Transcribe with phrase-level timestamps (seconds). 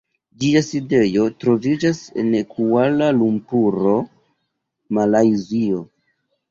[0.43, 3.95] Ĝia sidejo troviĝas en Kuala-Lumpuro,
[4.99, 5.89] Malajzio.